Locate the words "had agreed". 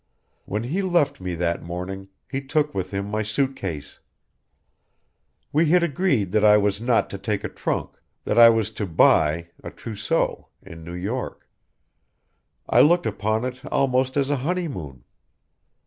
5.67-6.31